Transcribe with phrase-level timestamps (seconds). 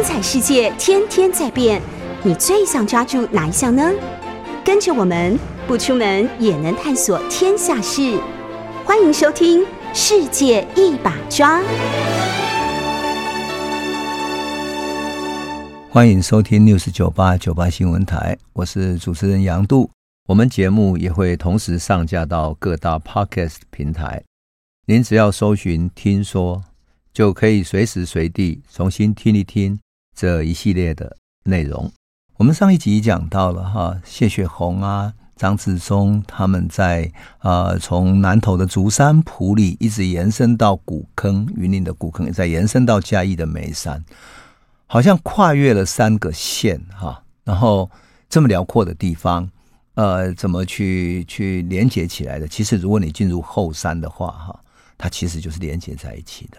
[0.00, 1.78] 精彩世界天天在变，
[2.22, 3.92] 你最想抓住哪一项呢？
[4.64, 8.18] 跟着我们不出门也能探索天下事，
[8.86, 9.60] 欢迎收听
[9.92, 11.60] 《世界一把抓》。
[15.90, 19.90] 欢迎收听六四九八九八新闻台，我是主持人杨度。
[20.28, 24.22] 我们节目也会同时上架到各大 Podcast 平台，
[24.86, 26.64] 您只要搜寻“听说”，
[27.12, 29.78] 就可以随时随地重新听一听
[30.20, 31.90] 这一系列的内容。
[32.36, 44.04] 我们上一集讲到了哈，谢雪红啊、张自忠他们在呃从南投的竹山埔里一直延伸到古坑，云林的古坑，再延伸到嘉义的梅山，
[44.86, 47.90] 好像跨越了三个县哈，然后
[48.28, 49.48] 这么辽阔的地方。
[49.94, 52.46] 呃，怎么去去连接起来的？
[52.46, 54.60] 其实，如果你进入后山的话，哈，
[54.98, 56.58] 它其实就是连接在一起的。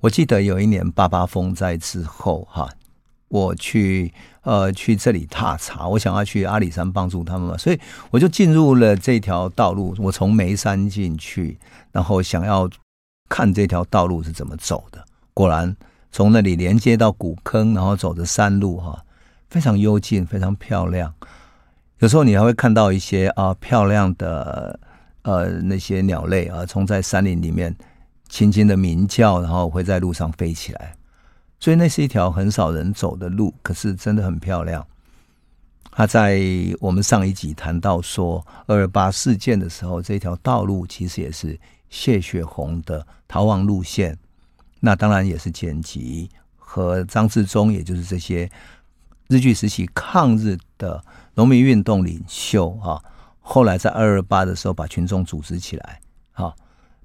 [0.00, 2.68] 我记得有一年八八风灾之后，哈，
[3.28, 7.78] 我去呃去这里踏查，我想要去阿里山帮助他们嘛，所以
[8.10, 9.94] 我就进入了这条道路。
[9.98, 11.58] 我从眉山进去，
[11.92, 12.68] 然后想要
[13.28, 15.04] 看这条道路是怎么走的。
[15.34, 15.76] 果然，
[16.10, 19.04] 从那里连接到古坑，然后走着山路，哈，
[19.48, 21.14] 非常幽静，非常漂亮。
[21.98, 24.80] 有时候你还会看到一些啊漂亮的
[25.22, 27.76] 呃那些鸟类啊，从在山林里面
[28.30, 30.96] 轻轻的鸣叫，然后会在路上飞起来。
[31.58, 34.86] 所以那是一条很少人走的路，可是真的很漂亮。
[35.90, 36.40] 他在
[36.80, 44.16] 我们上一集谈到说二二八事件的时候，这条道路其实也是谢雪红的逃亡路线。
[44.78, 48.50] 那当然也是简吉和张志忠，也就是这些
[49.28, 51.04] 日据时期抗日的。
[51.34, 53.00] 农民运动领袖啊，
[53.40, 56.00] 后来在二二八的时候把群众组织起来，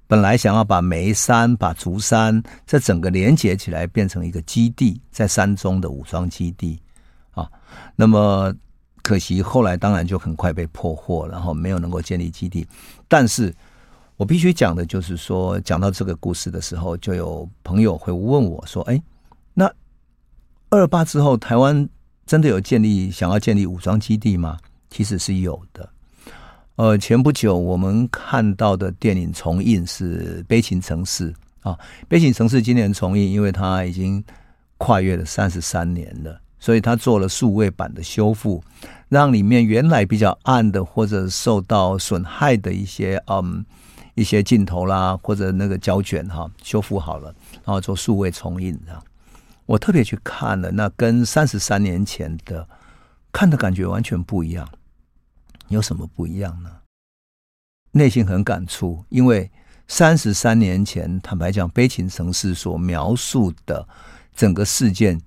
[0.06, 6.80] 本来想要把眉山、把竹山这整个连接起来，变成一个基地，在山中的武装基地
[7.32, 7.50] 啊。
[7.94, 8.54] 那么
[9.02, 12.66] 可惜后来当然就很快被破获，然后没有能够建立基地。
[13.08, 13.54] 但是
[14.16, 19.02] 我必须讲的就是说，讲到这个故事的时候，就有朋友会问我说：“哎，
[19.54, 19.70] 那
[20.70, 21.88] 二八之后台湾？”
[22.26, 24.58] 真的有建立想要建立武装基地吗？
[24.90, 25.88] 其实是有的。
[26.76, 31.32] 呃，前不久我们看到的电影重映是《悲情城市》
[31.62, 31.72] 啊，
[32.06, 34.22] 《悲情城市》今年重映，因为它已经
[34.76, 38.62] 跨越了三十三年了，所以它做了数位版的修复，
[39.08, 43.64] 让里面原来比较暗的或者受到损害的一些嗯
[44.14, 47.34] 一些镜头啦，或者那个胶卷哈修复好了，
[47.64, 49.02] 然后做数位重映这样。
[49.64, 52.68] 我特别去看了，那跟三十三年前的
[53.32, 54.68] 看的感觉完全不一样。
[55.68, 56.70] 有什么不一样呢？
[57.92, 59.50] 内心很感触，因为
[59.88, 63.86] 三十三年前，坦白讲，《悲情城市》所描述的
[64.34, 65.20] 整个事件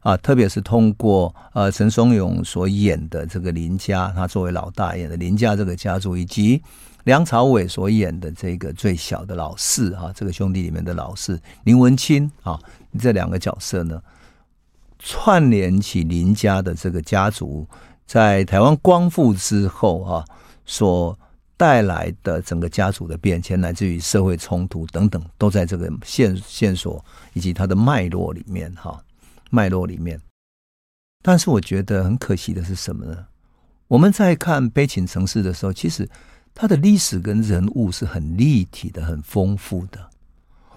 [0.00, 6.62] 啊，特别是通过呃陈松勇所演的这个林家，他作为老大演的林家这个家族，以及
[7.04, 12.58] 梁朝伟所演的这个最小的老四啊，这个兄弟里面的老四林文清啊。
[12.98, 14.02] 这两个角色呢，
[14.98, 17.66] 串联起林家的这个家族，
[18.06, 20.24] 在台湾光复之后啊，
[20.64, 21.18] 所
[21.56, 29.02] 带来的整个家族的变迁，乃至于社会冲突等等，都在这个线线索以及它的脉络里面哈，
[29.50, 30.20] 脉络里面。
[31.22, 33.26] 但是我觉得很可惜的是什么呢？
[33.88, 36.08] 我们在看《悲情城市》的时候，其实
[36.54, 40.10] 它的历史跟人物是很立体的、很丰富的。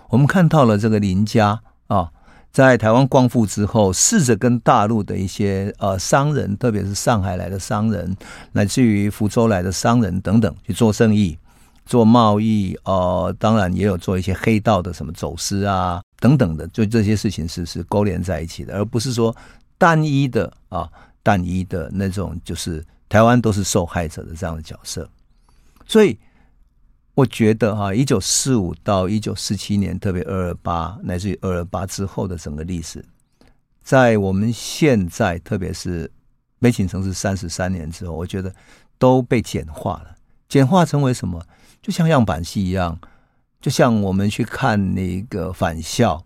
[0.09, 1.61] 我们看到了这个林家。
[1.89, 2.11] 啊，
[2.51, 8.15] 在台湾光复之后，试着跟大陆的一些呃商人，特别是上海来的商人，
[8.53, 11.37] 乃至于福州来的商人等等，去做生意、
[11.85, 19.33] 做贸易，呃，当然也有做一些黑道的什么走私啊等等的，就这些事情是是勾连在一起的，而不是说
[19.77, 20.89] 单一的啊
[21.21, 25.07] 单一的那种，就是台湾都是受害者的这样的角色，
[25.85, 26.17] 所以。
[27.15, 33.03] 我觉得哈，一九四五到一九四七年，特别二二八乃至于二二八之后的整个历史，
[33.83, 36.09] 在我们现在，特别是
[36.59, 38.55] 悲情城市三十三年之后，我觉得
[38.97, 40.15] 都被简化了，
[40.47, 41.43] 简化成为什么？
[41.81, 42.97] 就像样板戏一样，
[43.59, 46.23] 就像我们去看那个返校，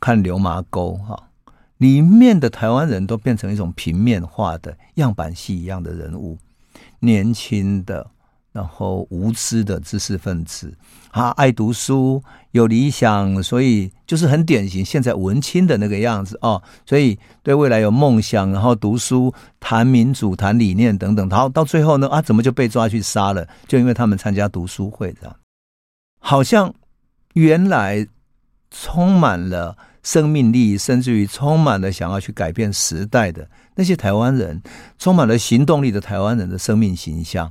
[0.00, 1.28] 看流麻沟哈，
[1.76, 6.38] 里面的台湾人都变成一种平面化的样板戏一样的人物，
[7.00, 8.11] 年轻的。
[8.52, 10.72] 然后无知的知识分子，
[11.10, 16.62] 啊，爱读书，有理想，所以就是很典型现在文青的那个样子哦。
[16.84, 21.26] 所以对未来有梦想，然后读书，谈民主，谈理念等等。
[21.30, 23.48] 然后到最后呢，啊，怎么就被抓去杀了？
[23.66, 25.34] 就因为他们参加读书会这样。
[26.20, 26.72] 好像
[27.32, 28.06] 原来
[28.70, 34.62] 充满了生命力，甚至于充满了想要去改变时代的那些台湾人，
[34.98, 37.50] 充满了行动力的台湾人的生命形象，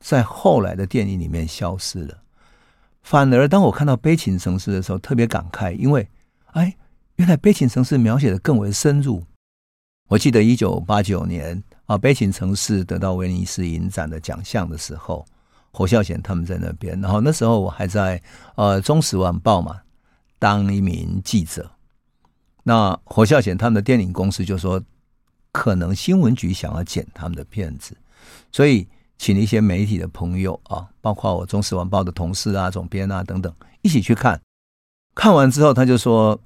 [0.00, 2.18] 在后来的电影里面消失了。
[3.02, 6.08] 反而当我看到《悲情城市》的时候，特别感慨，因为
[6.52, 6.76] 哎，
[7.16, 9.22] 原来《悲情城市》描写的更为深入。
[10.08, 15.24] 我记得一九八九年啊，《悲情城市》得到威尼斯影展的奖项的时候，
[15.70, 18.20] 侯孝贤他们在那边，然后那时候我还在
[18.56, 19.80] 呃《中时晚报》嘛。
[20.38, 21.70] 当一名记者，
[22.62, 24.82] 那侯孝贤他们的电影公司就说，
[25.52, 27.94] 可能新闻局想要剪他们的片子，
[28.50, 28.88] 所以
[29.20, 34.40] 请一些媒体的朋友啊，包括我《中时晚报》的同事啊、总编啊等等，一起去看。
[35.14, 36.40] 看完之后，他就说，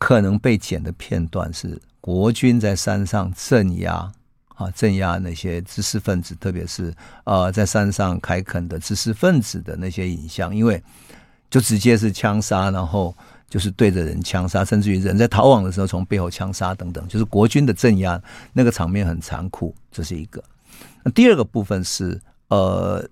[0.00, 4.12] 可能被剪的片段是国军在山上镇压
[4.56, 6.92] 啊，镇压那些知识分子，特别是
[7.22, 10.82] 呃在山上开垦的知识分子的那些影像，因为
[11.48, 13.14] 就直接是枪杀，然后。
[13.48, 18.20] 就是对着人枪杀，甚至于人在逃亡的时候从背后枪杀等等，就是国军的镇压，
[18.52, 20.42] 那个场面很残酷，这是一个。
[21.06, 23.08] 那第二个部分是，呃，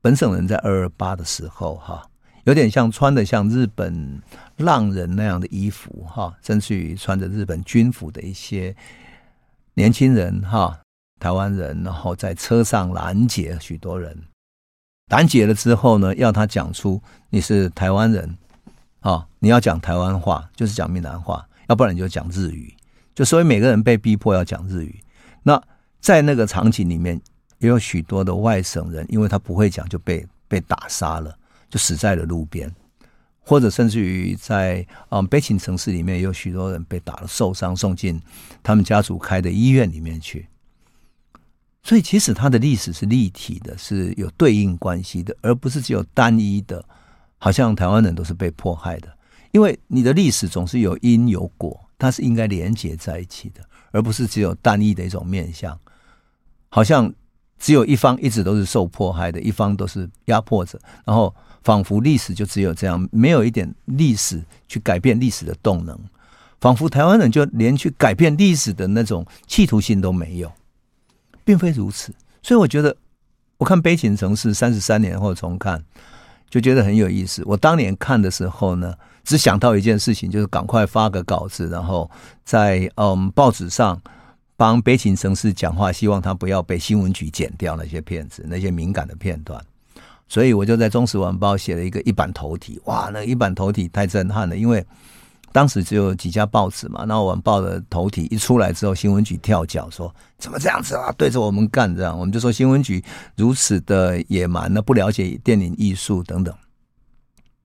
[0.00, 2.02] 本省人在二二八的时候，哈，
[2.44, 4.22] 有点像穿的像日本
[4.56, 8.74] 浪人那样的衣服，哈，甚至于穿着日本军服的一些
[9.74, 10.80] 年轻人，哈，
[11.20, 14.16] 台湾人，然后在车上拦截许多人，
[15.10, 18.38] 拦截了之后呢，要他讲出你是台湾人。
[19.00, 22.74] 啊、你要讲台湾话，就是讲闽南话，要不然你就讲日语。
[23.14, 24.98] 就所以每个人被逼迫要讲日语。
[25.44, 25.62] 那
[26.00, 27.20] 在那个场景里面，
[27.58, 31.36] 也有许多的外省人，因为他不会讲，就被被打杀了，
[31.68, 32.72] 就死在了路边，
[33.40, 38.20] 或者甚至于在嗯悲情城市里面，有许多人被打了受伤，送进
[38.62, 40.46] 他们家族开的医院里面去。
[41.82, 46.84] 所以其实它的历史是立体的，是有对应关系的，而不是只有单一的。
[47.38, 49.14] 好像台湾人都是被迫害的，
[49.52, 53.60] 因为你的历史总是有因有果，它是应该连接在一起的，
[53.90, 55.78] 而不是只有单一的一种面向。
[56.68, 57.12] 好像
[57.58, 65.98] 只有一方一直都是受迫害的，一方都是压迫者，然后仿佛历史就只有这样，没有一点历史去改变历史的动能，
[66.60, 70.52] 仿佛台湾人就连去改变历史的那种企图心都没有，
[71.44, 72.14] 并非如此。
[72.42, 72.96] 所以我觉得，
[73.58, 75.84] 我看《悲情城市》三十三年后重看。
[76.48, 77.42] 就觉得很有意思。
[77.44, 78.94] 我当年看的时候呢，
[79.26, 82.08] 只想到一件事情，就是赶快发个稿子，然后
[82.44, 84.00] 在嗯报纸上
[84.56, 89.60] 帮悲情城市讲话，希望他不要被新闻局剪掉那些片子、那些敏感的片段。
[90.28, 92.80] 所以我就在《中时晚报》写了一个一版头题。
[92.84, 94.84] 哇，那一版头题太震撼了，因为
[95.52, 97.04] 当时只有几家报纸嘛。
[97.04, 101.12] 那晚报的头题一出来之后，新闻局跳脚说：“怎么这样子啊？
[101.18, 103.02] 对着我们干这样？”我们就说新闻局
[103.36, 106.54] 如此的野蛮，那不了解电影艺术等等。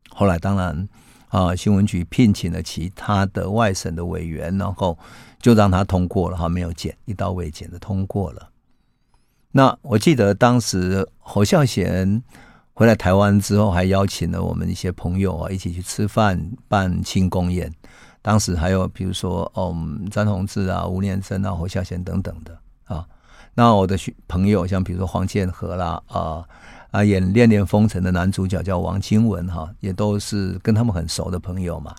[0.10, 0.88] 后来当然
[1.32, 4.96] 啊，新闻局聘请了其他的外省的委员，然后
[5.40, 8.50] 就让他通过了哈，没有剪，一刀未剪的通过了。
[9.52, 12.22] 那我记得当时侯孝贤。
[12.74, 17.72] 回来台湾之后，还邀请了我们一些朋友啊，一起去吃饭办庆功宴。
[18.24, 23.06] 当时还有比如说，嗯，詹宏志啊、吴念真啊、侯孝贤等等的啊。
[23.54, 23.96] 那我的
[24.28, 26.44] 朋友像比如说黄建和啦，啊
[26.92, 31.96] 啊，演《恋恋风尘》的男主角叫王清文哈，也都是跟他们很熟的朋友嘛。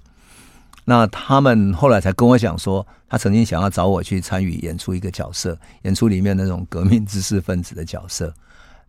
[0.85, 8.33] 那他们后来才跟我讲说，他曾经想要找我去参与演出一个角色，演出里面那种革命知识分子的角色。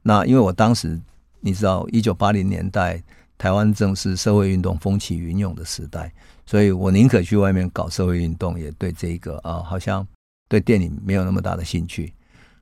[0.01, 1.00] 那因为我当时。
[1.45, 3.03] 你知道，一九八零年代
[3.38, 6.10] 台湾正是社会运动风起云涌的时代，
[6.45, 10.07] 所以我宁可去外面搞社会运动，也对这个啊，好像
[10.48, 12.13] 对电影没有那么大的兴趣。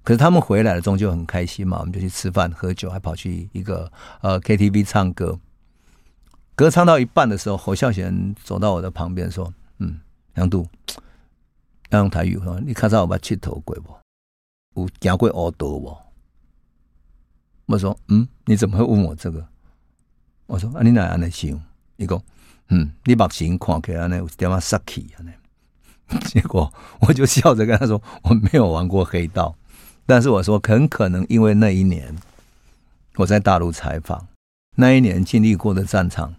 [0.04, 3.92] 可是他们回来了，终究很开心嘛，我们就去吃饭喝酒，还跑去一个
[4.22, 5.40] 呃 KTV 唱歌。
[6.56, 10.00] 歌唱到一半的时候，侯孝贤走到我的旁边说：“嗯，
[10.36, 10.68] 杨度，
[11.90, 13.96] 要用台语说，你看到我把气头鬼不？
[14.76, 15.98] 有行过乌道不？”
[17.68, 19.48] 我说：“嗯，你怎么会问我这个？”
[20.48, 21.50] 我说：“啊，你哪样的想？”
[21.96, 22.22] 你讲
[22.70, 25.22] ：“嗯，你把钱看起来呢，有点啊杀气啊。”
[26.26, 29.56] 结果我就笑着跟他说：“我没有玩过黑道，
[30.12, 32.14] 但是我说很可能因为那一年
[33.16, 34.28] 我在大陆采访，
[34.76, 36.36] 那一年经历过的战场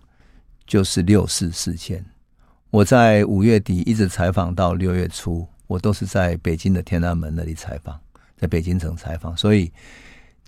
[0.66, 2.04] 就是六四事件。
[2.68, 7.98] 我在五月底一直采访到六月初，我都是在北京的天安门那里采访，
[8.36, 9.72] 在北京城采访，所以。”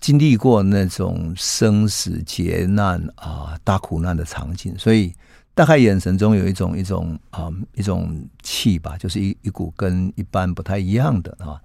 [0.01, 5.11] 经历过那种生死劫难啊，大苦难的场景，所以
[5.55, 11.57] 大概眼神中有一种一种啊一种气吧，就是一一股跟一般不太一样的啊。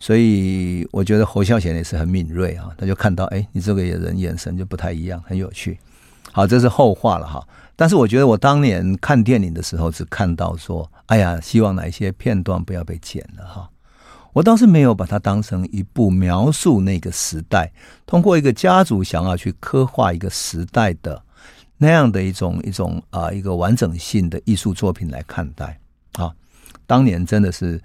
[0.00, 5.78] 所以我觉得侯孝贤也是很敏锐啊，他就看到哎，你这个人眼神就不太一样，很有趣。
[6.30, 7.46] 好，这是后话了哈。
[7.74, 13.68] 但是我觉得我当年看电影的时候，只看到说，哎呀，希望哪一些片段不要被剪了哈。
[14.34, 17.72] 我倒是没有把它当成一部描述那个时代，
[18.06, 21.20] 通过一个家族想要去刻画一个时代的
[21.76, 25.76] 那样的一种一种啊、一个完整性的艺术作品来看待
[26.12, 26.30] 啊。
[26.86, 27.80] 当年真的是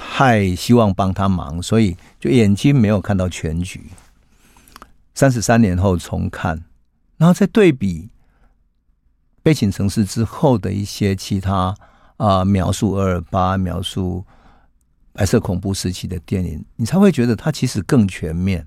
[0.00, 3.82] 太希望帮他忙，所以就眼睛没有看到全局。
[5.14, 6.64] 三十三年后重看，
[7.18, 8.08] 然后再对比
[9.42, 11.74] 《悲情城市》之后的一些其他
[12.16, 14.24] 啊、描述二二八描述。
[15.12, 18.64] 白色恐怖时期的电影，你才会觉得它其实更全面，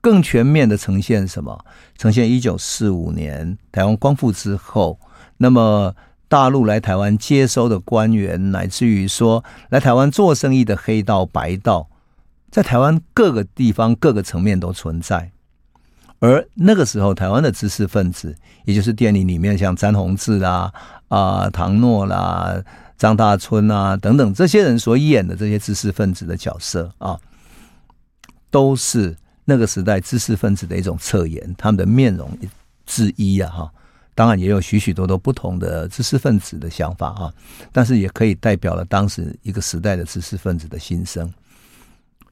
[0.00, 1.64] 更全面的呈现什么？
[1.96, 5.00] 呈现一九四五年台湾光复之后，
[5.38, 5.96] 那么
[6.30, 11.88] 大陆来台湾接收的官员，乃至于说来台湾做生意的黑道白道，
[12.52, 15.32] 在台湾各个地方各个层面都存在。
[16.20, 20.72] 而那个时候，台湾的知识分子，也就是电影里面像詹宏志啦、
[21.08, 22.62] 啊、唐诺啦。
[22.96, 27.18] 张大春啊，等等这些人所演的这些知识分子的角色啊，
[28.52, 32.30] 都是那个时代知识分子的一种侧颜，他们的面容
[32.86, 33.72] 之一啊，哈。
[34.20, 37.32] 当然也有许许多多不同的知识分子的想法啊，
[37.72, 41.32] 但是也可以代表了当时一个时代的知识分子的心声，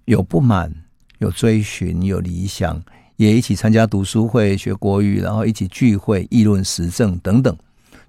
[0.04, 0.71] 有不满，
[1.16, 2.78] 有追寻，有理想，
[3.16, 7.57] 也一起参加读书会学国语，然后一起聚会议论时政等等，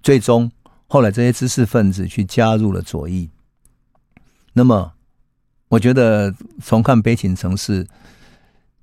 [0.03, 0.51] 最终。
[0.87, 3.29] 后来这些知识分子去加入了左翼，
[4.51, 4.91] 那么
[5.69, 7.85] 我觉得重看《悲情城市》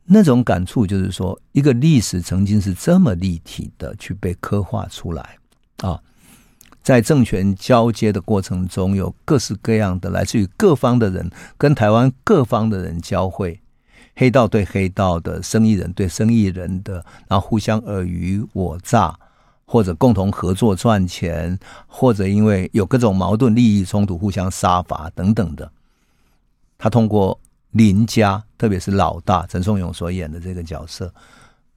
[0.07, 5.37] 那种感触，就是说一个历史曾经是这么立体的去被刻画出来
[5.79, 6.01] 啊，
[6.83, 13.61] 在政权交接的过程中，有各式各样的来自于各方的人跟台湾各方的人交汇，
[14.15, 19.19] 黑道对黑道的，生意人对生意人的，然后互相尔虞我诈。
[19.69, 21.59] 或者共同合作赚钱，
[21.89, 25.69] 或者因为有各种矛盾、利益冲突，互相杀伐等等的。
[26.79, 27.37] 他通过
[27.77, 31.13] 林家，特别是老大陈松勇所演的这个角色，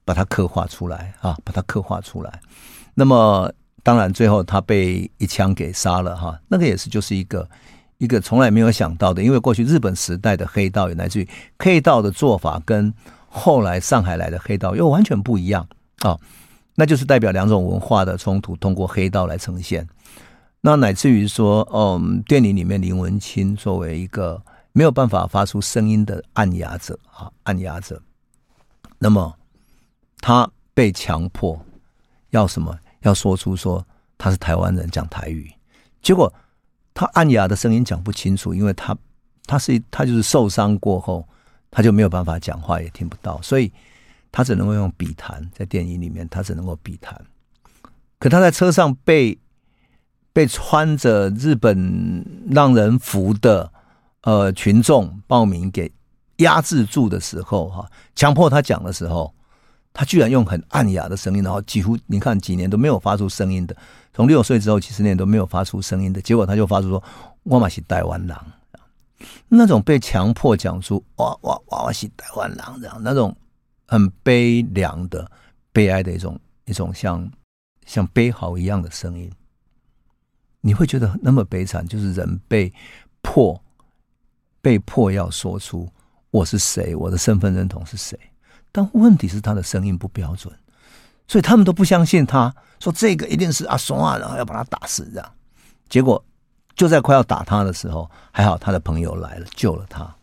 [0.04, 2.40] 把他刻画出来啊，把他刻画出来。
[2.94, 3.52] 那么，
[3.82, 7.46] 当然最后他被一枪给杀了哈，那个也是就是一个
[7.98, 11.28] 一个从来没有想到的，因为过去日本时代的黑道，也来自于
[11.58, 12.92] 黑道的做法，跟
[13.28, 16.18] 后来上海来的黑道又完全不一样啊。
[16.76, 19.86] 那就是代表两种文化的冲突，通过黑道来呈现。
[20.62, 24.42] 那乃至于说，嗯，电影里面林文清作为一个
[24.72, 28.00] 没有办法发出声音的按压者啊，按压者，
[28.98, 29.36] 那么
[30.18, 31.60] 他被强迫
[32.30, 32.78] 要什么？
[33.00, 33.86] 要说出说
[34.18, 35.50] 他是台湾人，讲台语。
[36.02, 36.32] 结果
[36.94, 38.96] 他按压的声音讲不清楚，因为他
[39.46, 41.26] 他是他就是受伤过后，
[41.70, 43.72] 他就没有办法讲话，也听不到，所以。
[44.32, 47.20] 他只能够用笔谈，在电影里面，他只能够笔谈。
[48.20, 49.36] 可他在车上被
[50.32, 53.72] 被穿着日本浪人服的
[54.22, 55.90] 呃群众报名给
[56.36, 59.34] 压制住的时候，哈，强迫他讲的时候，
[59.92, 63.76] 他居然用很暗哑的声音，然后几乎你看几年都没有发出声音的，
[64.12, 67.02] 从六岁之后几十年都没有发出声音的结果，他就发出说
[67.44, 68.36] ：“我嘛是台湾人。”
[69.48, 73.36] 那种被强迫讲出“哇哇哇我是台湾人”这样那种。
[73.92, 75.28] 很悲凉的、
[75.72, 77.28] 悲哀的一种一种像
[77.86, 79.28] 像悲嚎一样的声音，
[80.60, 82.72] 你会觉得那么悲惨，就是人被
[83.20, 83.60] 迫
[84.60, 85.88] 被迫要说出
[86.30, 88.18] 我是谁，我的身份认同是谁。
[88.72, 90.54] 但问题是他的声音不标准，
[91.26, 95.32] 所以他们都不相信他，说这个一定是阿松啊，然后要把他打死这样。
[95.88, 96.24] 结果
[96.74, 100.14] 就在快要打他的时候，还好他的朋友来了，救了他。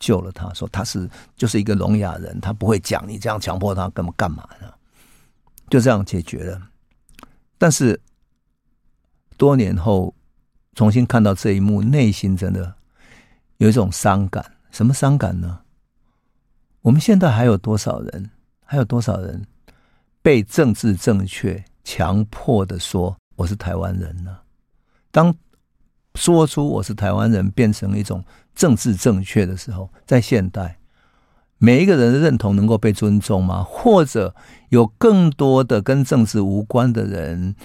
[0.00, 4.68] 救了他，说他是就是一个聋哑人，他不会讲，你这样强迫他干嘛干嘛呢？
[5.70, 6.60] 就这样解决了。
[7.56, 7.98] 但是
[9.38, 10.14] 多年后
[10.74, 12.74] 重新看到这一幕，内心真的
[13.58, 14.44] 有一种伤感。
[14.70, 15.60] 什么伤感呢？
[16.82, 18.30] 我们现在还有多少人？
[18.64, 19.44] 还有多少人
[20.22, 24.38] 被政治正确强迫的说我是台湾人呢？
[25.10, 25.34] 当
[26.14, 28.24] 说出我是台湾人变成一种。
[28.54, 30.78] 政治正确的时候，在现代，
[31.58, 33.64] 每一个人的认同能够被尊重吗？
[33.64, 34.32] 或者
[34.68, 37.56] 有更多的跟政治无关的人，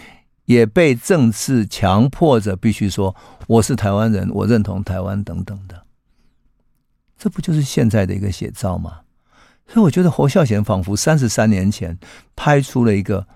[0.50, 3.16] 也被政治强迫着必须说
[3.46, 5.86] 我是台湾人，我认同台湾等等的，
[7.20, 9.02] 这不就是现在的一个写照吗？
[9.68, 11.96] 所以我觉得侯孝贤仿佛三十三年前
[12.36, 13.28] 拍出了一个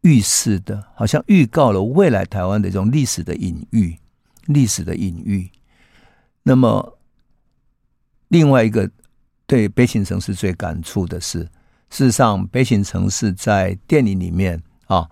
[0.00, 3.96] 预示的，好像预告了未来台湾的一种历史的隐喻，
[4.46, 5.48] 历史的隐喻。
[6.42, 6.98] 那么，
[8.26, 8.90] 另外一个
[9.46, 11.44] 对《悲情城市》最感触的是，
[11.90, 15.08] 事实上，《悲情城市》在电影里面啊，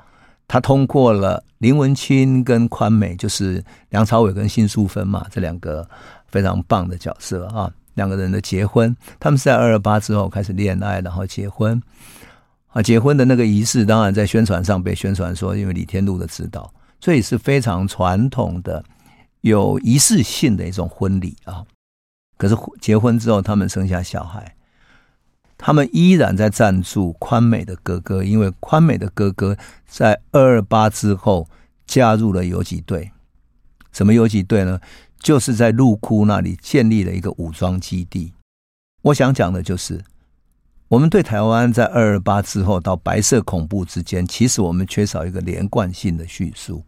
[0.49, 5.87] 他通过了林文清跟宽美，就是梁朝伟跟辛淑芬嘛，这两个
[6.27, 11.81] 非常棒的角色啊，两个人的结婚，他们是在二二八之后开始恋爱，然后结婚
[12.69, 18.83] 啊，结婚的那个仪式，当然在宣传上被宣传说，因为李天禄的指导，所以是非常传统的、
[19.43, 21.63] 有仪式性的一种婚礼啊。
[22.39, 24.55] 可是结婚之后，他们生下小孩。
[25.61, 29.57] 他们依然在赞助宽美的哥哥，因为宽美的哥哥
[29.89, 31.49] 在二二八之后
[31.85, 33.11] 加入了游击队。
[33.93, 34.81] 什么游击队呢？
[35.19, 38.33] 就是在陆窟那里建立了一个武装基地。
[39.03, 40.01] 我想讲的就是，
[40.87, 46.85] 我们对台湾在二二八之后到白色恐怖之间，其实我们缺少一个连贯性的叙述。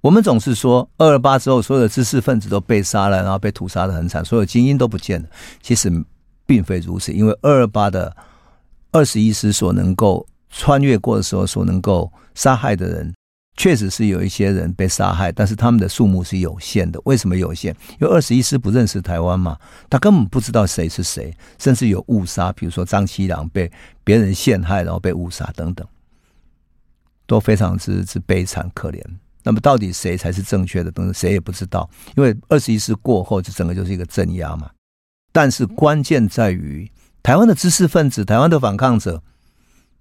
[0.00, 5.28] 我们总是说二二八之后所有的知识分子都被杀了，然后被屠杀得很惨，所有精英都不见了。
[5.62, 6.04] 其实。
[6.48, 8.16] 并非如此，因为二二八的
[8.90, 13.12] 二十一师所能够穿越过的时候，所能够杀害的人，
[13.54, 16.98] 确实是有一些人被杀害，但是他们的数目是有限的。
[17.04, 17.76] 为什么有限？
[18.00, 19.58] 因为二十一师不认识台湾嘛，
[19.90, 23.70] 他根本不知道谁是谁，甚至有误杀，比如说张七郎被
[24.02, 25.86] 别人陷害，然后被误杀等等，
[27.26, 28.98] 都非常之之悲惨可怜。
[29.42, 30.90] 那么到底谁才是正确的？
[30.90, 34.70] 等等，谁也不知道，因为二十一师过后，就整个就是一个镇压嘛。
[35.40, 36.90] 但是关键在于，
[37.22, 39.22] 台湾的知识分子、台湾的反抗者，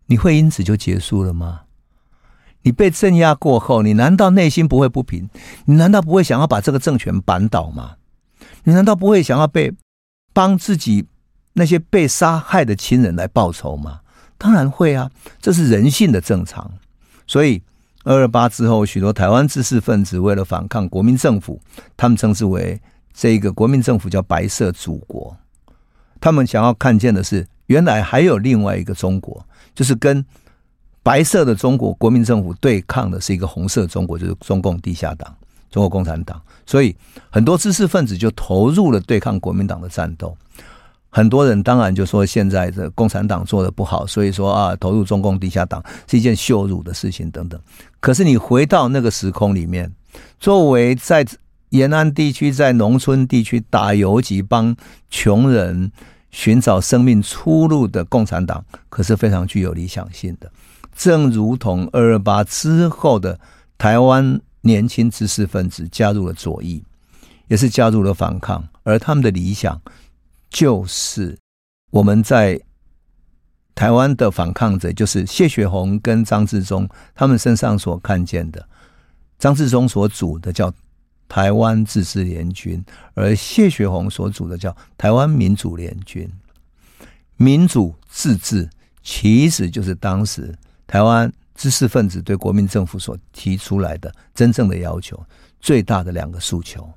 [0.08, 1.62] 你会因此就结束了吗？
[2.64, 5.30] 你被镇压过后，你难道内心不会不平？
[5.66, 7.98] 你难道不会想要把这个政权扳倒吗？
[8.64, 9.72] 你难道不会想要被
[10.34, 11.06] 帮自己
[11.54, 14.00] 那些被杀害的亲人来报仇吗？
[14.40, 16.72] 当然会啊，这是人性的正常。
[17.28, 17.62] 所以
[18.06, 21.62] 二二八之后，许多台湾知识分子为了反抗国民政府，
[21.96, 22.82] 他们称之为。
[23.18, 25.36] 这个国民政府叫白色祖国，
[26.22, 29.44] 他们想要看见的是，原来还有另外一个中国，
[29.74, 30.24] 就是跟
[31.02, 35.36] 白色的中国国民政府对抗的是一个红色中国，就是中共地下党、
[35.72, 36.40] 中国共产党。
[36.68, 36.96] 所以
[37.32, 40.38] 很多知识分子就投入了对抗国民党的战斗。
[41.10, 47.60] 很多人当然就说现在的共产党做得不好，所以说啊，投入中共地下党是一件羞辱的事情等等。
[48.00, 49.92] 可是你回到那个时空里面，
[50.40, 51.26] 作为在
[51.70, 54.76] 延安地区在农村地区打游击，帮
[55.10, 55.92] 穷人
[56.32, 60.50] 寻找生命出路的共产党，可是非常具有理想性的。
[60.96, 63.38] 正如同二二八之后的
[63.78, 66.82] 台湾年轻知识分子加入了左翼，
[67.48, 69.82] 也是加入了反抗，而他们的理想
[70.50, 71.38] 就是
[71.92, 72.60] 我们在
[73.76, 78.68] 台湾的反抗者，就是谢雪红跟张志忠他们身上所看见的，
[79.38, 80.74] 张志忠所组的叫。
[81.28, 86.30] 台湾自治联军，而谢雪红所组的叫台湾民主联军。
[87.36, 88.70] 民主自治
[89.04, 90.56] 其实就是当时
[90.88, 95.24] 台湾知识分子对国民政府所提出来的真正的要求，
[95.60, 96.90] 最大的两个诉求。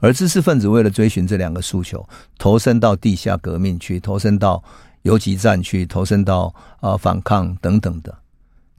[0.00, 4.62] 而知识分子为了追寻这两个诉求，投身到地下革命去，投身到
[5.02, 8.14] 游击战去，投身到啊、呃、反抗等等的。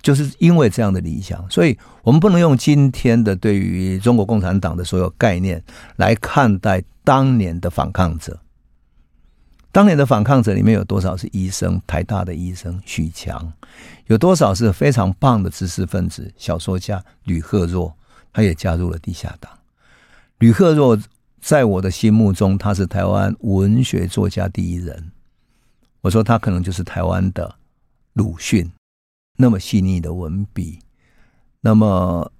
[0.06, 5.60] 就是因为这样的理想，所以我们不能用今天的对于中国共产党的所有概念
[5.96, 8.40] 来看待当年的反抗者。
[9.72, 11.82] 当年的反抗者里面有多少是医生？
[11.88, 13.52] 台大的医生许强，
[14.06, 17.92] 有多少是非常棒的知识分子、小说家吕赫若，
[18.32, 19.52] 他也加入了地下党。
[20.38, 20.96] 吕赫若
[21.42, 25.12] 在我的心目中，他是台湾文学作家第一人。
[26.02, 27.56] 我说他可能就是台湾的
[28.14, 28.72] 鲁迅。
[29.38, 30.80] 那么细腻的文笔，
[31.62, 32.32] 那么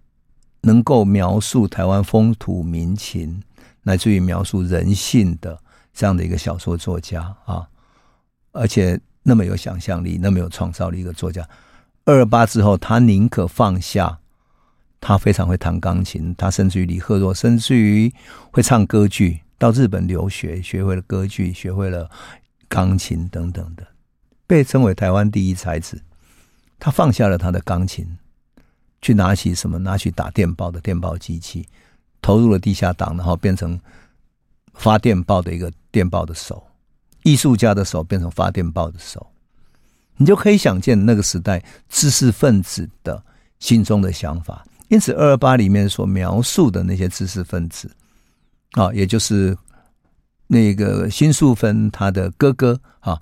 [0.62, 3.44] 能够描述台湾风土民情，
[3.84, 5.60] 乃至于描述人性的
[5.94, 7.68] 这样的一个小说作家啊，
[8.52, 11.48] 而且那么有想象力，那么有创造力一个作家。
[12.06, 14.20] 二二八之后，他宁可放下，
[15.02, 18.14] 他非常会弹钢琴，他甚至于李贺若，甚至于
[18.52, 22.10] 会唱歌剧，到日本留学，学会了歌剧，学会了
[22.68, 23.86] 钢琴等等的，
[24.48, 26.02] 被称为台湾第一才子。
[26.80, 28.06] 他放下了他的钢琴，
[29.02, 29.80] 去拿起什么？
[29.80, 31.68] 拿起打电报的电报机器，
[32.22, 33.80] 投入了地下党，然后变成
[34.74, 36.64] 发电报的一个电报的手，
[37.24, 39.26] 艺术家的手变成发电报的手，
[40.18, 43.24] 你就可以想见那个时代知识分子的
[43.60, 44.66] 心中的想法。
[44.90, 47.90] 因此，二二八里面所描述的那些知识分子
[48.74, 49.58] 啊，也就是
[50.46, 53.20] 那个辛淑芬他的哥哥啊。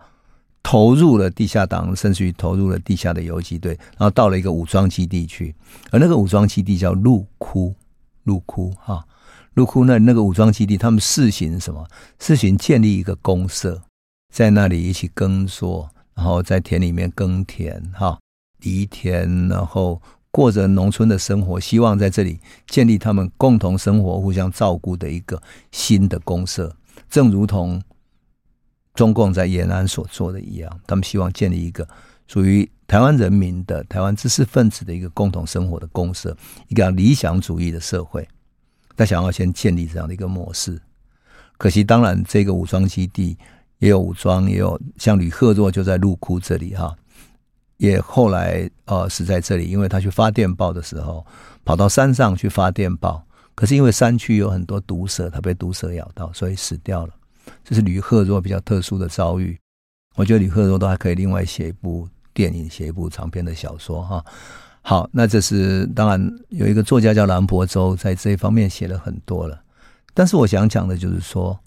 [0.63, 5.53] 投入了地下党，甚至于投入了地下的游击队，然后到了一个武装基地去，
[5.91, 7.75] 而那个武装基地叫陆窟，
[8.23, 9.05] 陆窟哈，
[9.53, 11.85] 陆窟那那个武装基地，他们试行什么？
[12.17, 13.83] 试行建立一个公社，
[14.33, 18.17] 在那里一起耕作，然后在田里面耕田哈，
[18.61, 25.39] 犁田，然后过着农村的生活，希望在这里建立他们共同生活、互相照顾的一个
[25.71, 26.75] 新的公社，
[27.09, 27.83] 正如同
[28.93, 31.87] 中共在延安所做的一样，他们希望建立一个
[32.27, 36.35] 属于台湾人民的台湾知识分子的一个共同生活的公社，
[36.67, 38.27] 一个理想主义的社会。
[38.95, 40.79] 他想要先建立这样的一个模式，
[41.57, 43.35] 可惜当然这个武装基地
[43.79, 46.95] 也有武装，也有像吕赫若就在鹿窟这里哈，
[47.77, 51.25] 也后来呃死在这里，因为他去发电报的时候
[51.65, 53.25] 跑到山上去发电报，
[53.55, 57.13] 可是因为山区有很多毒蛇，他被毒蛇咬到，所以死掉了。
[57.63, 59.57] 这是吕赫若比较特殊的遭遇，
[60.15, 64.23] 我觉得吕赫若都还可以另外写一部电影，写一部长篇的小说哈。
[64.81, 69.63] 好，那这是当然有一个作家叫蓝伯洲，在这一方面写了很多了。
[70.13, 71.57] 但是我想讲的就是说，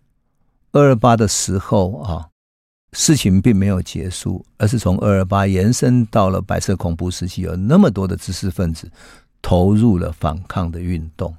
[0.73, 2.29] 二二八的时候啊，
[2.93, 8.91] 事情并没有结束，而是从二二八延伸到了白色恐怖时期，有那么多的知识分子
[9.41, 11.35] 投入了反抗的运动，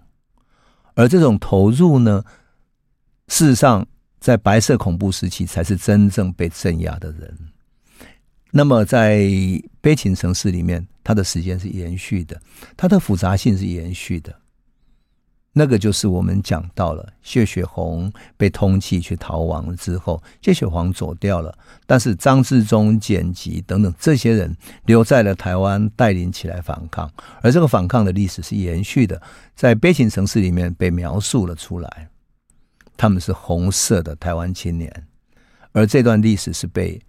[0.95, 2.23] 而这种投入呢，
[3.27, 3.85] 事实上
[4.19, 7.37] 在白色恐怖时期才是真正被镇压的人。
[8.51, 9.29] 那么，在
[9.81, 12.41] 悲情城市里面，它的时间是延续的，
[12.75, 14.33] 它的复杂性是延续的。
[15.53, 29.19] 那个就是我们讲到了谢雪红被通缉去逃亡了之后，谢雪红走掉了，但是张志忠、简吉等等这些人留在了台湾，带领起来反抗，而这个反抗的历史是延续的，
[29.55, 32.07] 在悲情城市里面被描述了出来。
[32.97, 35.07] 他们是红色的台湾青年，
[35.71, 37.01] 而这段历史是被。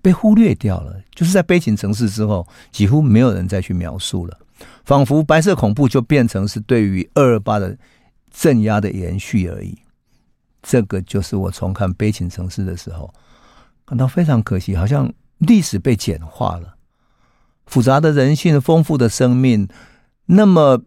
[0.00, 4.38] 被忽略掉了，就是在悲情城市之后，几乎没有人再去描述了，
[4.84, 7.76] 仿佛白色恐怖就变成是对于二二八的
[8.30, 9.76] 镇压的延续而已。
[10.62, 13.12] 这个就是我重看悲情城市的时候，
[13.84, 16.76] 感到非常可惜，好像历史被简化了，
[17.66, 19.66] 复杂的人性、丰富的生命，
[20.26, 20.80] 那么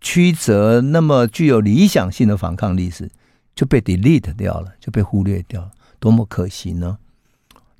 [0.00, 3.08] 曲折、那么具有理想性的反抗历史
[3.56, 6.96] 就被 delete 掉了，就被忽略掉了，多么可惜呢？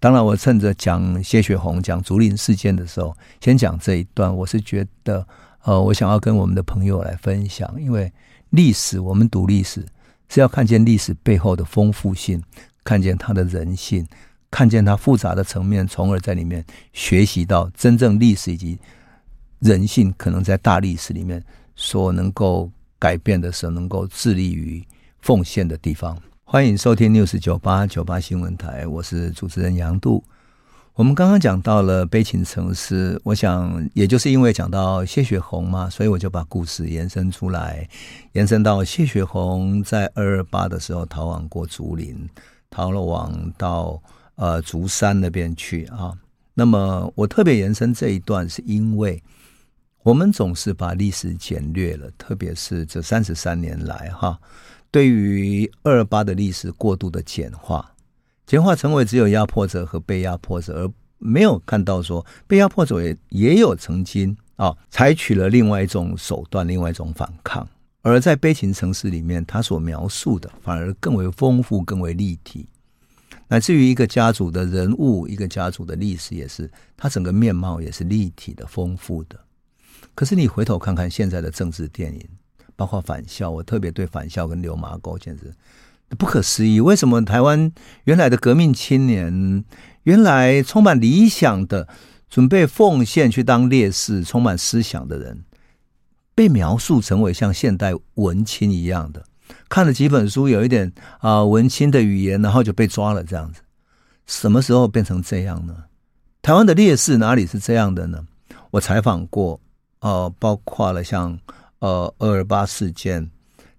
[0.00, 4.34] 当然，我趁着讲谢雪红、讲竹林事件的时候，先讲这一段。
[4.34, 5.26] 我是觉得，
[5.64, 8.12] 呃，我想要跟我们的朋友来分享，因为
[8.50, 9.84] 历史，我们读历史
[10.28, 12.42] 是要看见历史背后的丰富性，
[12.84, 14.06] 看见它的人性，
[14.50, 18.78] 看见它复杂的层面，从而在里面学习到真正历史以及
[19.60, 21.42] 人性可能在大历史里面
[21.74, 24.86] 所能够改变的时候，能够致力于
[25.26, 26.16] 奉献的地方。
[26.44, 30.22] 欢迎收听 News 九八九八新闻台，我是主持人杨度。
[30.94, 37.88] 我们刚刚讲到了悲情城市，我想也就是因为讲到谢雪红嘛，所以我就把故事延伸出来，
[38.34, 42.16] 延伸到谢雪红在二二八的时候逃亡过竹林，
[42.70, 44.00] 逃了亡到
[44.36, 46.16] 呃竹山那边去啊。
[46.54, 49.20] 那么我特别延伸这一段，是因为
[50.04, 54.38] 我们总是把历史简略了，特别是这三十三年来哈。
[54.96, 57.94] 对于二二八的历史过度的简化，
[58.46, 67.68] 简化成为只有压迫者和被压迫者，而没有看到说被压迫者也也有曾经啊采取了另外一种手段，另外一种反抗。
[68.00, 72.66] 而在悲情城市里面，他所描述的反而更为丰富、更为立体，
[73.48, 79.38] 乃至于一个家族的人物、一个家族的历史，也是他整个面貌也是立体的、丰富的。
[80.14, 82.26] 可是你回头看看现在的政治电影。
[82.76, 85.52] 包括返校，我特别对返校跟流麻沟简直
[86.18, 86.78] 不可思议。
[86.78, 87.72] 为什么台湾
[88.04, 89.64] 原来的革命青年，
[90.02, 91.88] 原来充满理想的、
[92.28, 95.44] 准备奉献去当烈士、充满思想的人，
[96.34, 99.24] 被描述成为像现代文青一样的？
[99.70, 103.62] 看了几本书，有一点啊文青的语言，然后就被抓了这样子。
[104.26, 105.84] 什么时候变成这样呢？
[106.42, 108.26] 台湾的烈士哪里是这样的呢？
[108.72, 109.58] 我采访过，
[110.00, 111.40] 呃，包括了像。
[111.80, 113.30] 呃，二二八事件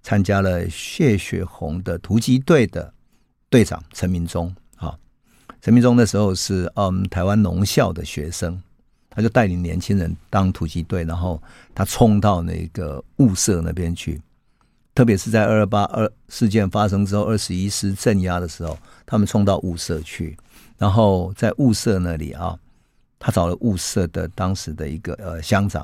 [0.03, 2.93] 参加了谢雪红的突击队的
[3.49, 4.95] 队长陈明忠啊，
[5.62, 8.62] 陈明忠那时候是嗯台湾农校的学生，
[9.10, 11.41] 他就带领年轻人当突击队，然后
[11.73, 14.21] 他冲到那个雾社那边去，
[14.93, 20.38] 特别是在二二八二事件发生之后，二十一师镇压的时候，他们冲到雾社去，
[20.77, 22.57] 然后在雾社那里啊，
[23.17, 25.83] 他找了雾社的当时的一个呃乡长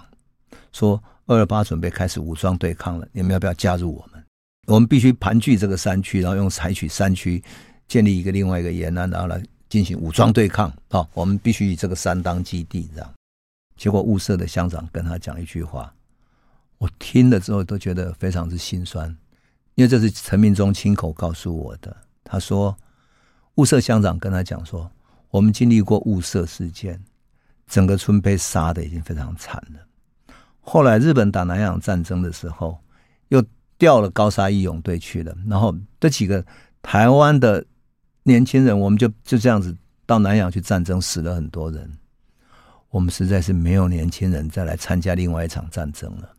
[0.71, 1.03] 说。
[1.33, 4.23] 二二八准备开始武装对抗了，你们要不要加入我们？
[4.67, 7.43] 我们必须盘踞这个山区，然后用采取山区
[7.87, 10.71] 建立一个另外一个延安，然后来进行武装对抗。
[10.89, 13.13] 好，我们必须以这个山当基地，这样。
[13.75, 15.93] 结果雾社的乡长跟他讲一句话，
[16.77, 19.09] 我听了之后都觉得非常之心酸，
[19.75, 21.95] 因为这是陈明忠亲口告诉我的。
[22.23, 22.77] 他说，
[23.55, 24.89] 雾社乡长跟他讲说，
[25.29, 27.03] 我们经历过雾社事件，
[27.67, 29.79] 整个村被杀的已经非常惨了。
[30.65, 32.79] 后来日本打南洋战争的时候，
[33.27, 33.43] 又
[33.77, 36.43] 调了高砂义勇队去了，然后这几个
[36.81, 37.63] 台湾的
[38.23, 41.91] 年轻人，我们就就这样子到南洋去战争，死了很多人。
[42.89, 46.29] 我们实在是没有年轻人再来参加另外一场战争了。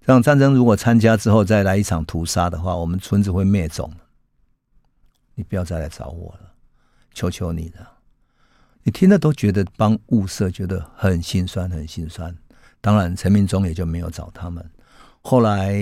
[0.00, 3.92] 这场战争如果参加之后再来一场屠杀的话，我们村子会灭种。
[5.34, 6.52] 你不要再来找我了，
[7.14, 7.92] 求求你了。
[8.82, 12.34] 你听了都觉得帮物色，觉得很心酸，很心酸。
[12.82, 14.62] 当然，陈明忠也就没有找他们。
[15.22, 15.72] 后来，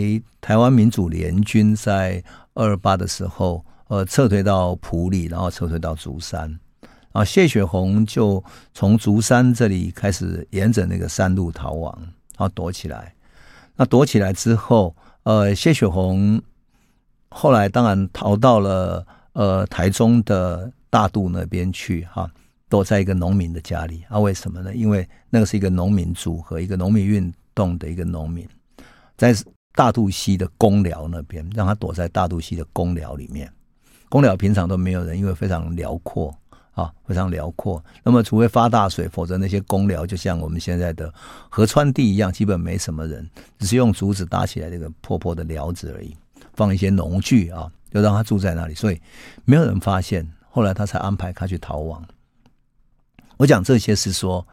[0.41, 6.61] 台湾民主联军在二八的时候，呃，撤退到埔里，然后撤退到竹山。
[7.13, 13.15] 啊，谢雪红就从竹山这里开始沿着那个山路逃亡，然后躲起来。
[13.77, 16.41] 那躲起来之后，呃，谢雪红
[17.31, 22.31] 后来当然逃到了呃台中的大肚那边去，哈。
[22.71, 24.19] 躲在一个农民的家里啊？
[24.19, 24.75] 为什么呢？
[24.75, 28.49] 因为那个是一个农民组合，一个农民运动的一个农民，
[29.17, 29.35] 在
[29.75, 33.53] 大肚溪的公寮那边，让他躲在大肚溪的公寮里面。
[34.09, 36.33] 公寮平常都没有人，因为非常辽阔
[36.71, 37.85] 啊，非常辽阔。
[38.05, 41.13] 那么除非发大水，否则那些公寮就像我们现在的
[41.49, 43.29] 河川地一样，基本没什么人，
[43.59, 46.17] 只是用竹子搭起来这个破破的寮子而已，
[46.55, 49.01] 放一些农具啊，就让他住在那里，所以
[49.45, 50.25] 没有人发现。
[50.53, 52.05] 后来他才安排他去逃亡。
[53.41, 54.47] 我讲这些是说，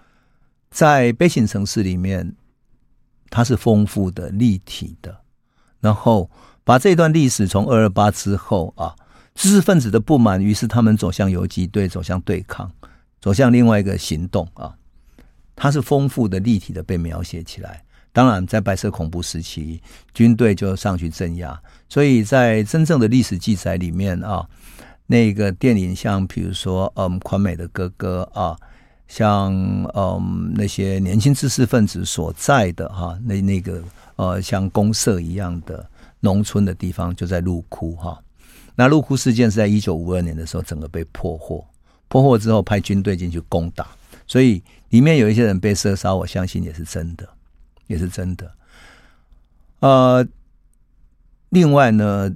[0.71, 2.34] 在悲情城市里面，
[3.30, 5.13] 它是丰富的、立体的。
[5.82, 6.32] 然后
[6.63, 8.95] 把这段历史从二二八之后啊，
[9.36, 12.71] 知识分子的不满，于是他们走向游击队，走向对抗，
[13.19, 14.73] 走向另外一个行动啊。
[15.54, 17.84] 它是丰富的、立体的被描写起来。
[18.13, 19.82] 当然，在白色恐怖时期，
[20.13, 21.62] 军队就上去镇压。
[21.89, 24.47] 所以在真正的历史记载里面啊，
[25.08, 28.58] 那个电影像比如说，嗯，宽美的哥哥啊。
[29.07, 29.53] 像
[29.93, 33.81] 嗯那些年轻知识分子所在的哈那那个
[34.17, 35.89] 呃像公社一样的
[36.19, 38.19] 农村的地方就在鹿窟哈，
[38.75, 41.65] 那鹿窟事件是在一九五二年的时候整个被破获，
[42.07, 43.87] 破获之后派军队进去攻打，
[44.25, 47.27] 所以里面有一些人被射杀，我相信也是真的，
[47.87, 48.51] 也是真的。
[49.79, 50.27] 呃，
[51.49, 52.29] 另外呢，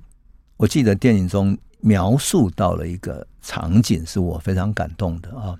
[0.57, 5.57] 我记得电影中描述到了一个场景，是我非常感动的啊。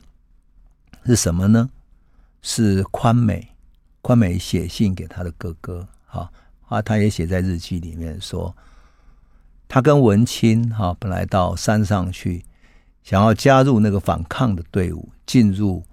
[1.06, 1.70] 是什么呢？
[2.44, 3.50] 是宽美，
[4.02, 6.32] 宽美写信给他的哥哥，哈
[6.68, 8.56] 啊，他也写在日记里面说，
[9.68, 12.44] 他跟文清哈本来到山上去，
[13.04, 15.84] 想要加入那个反抗的队伍，进入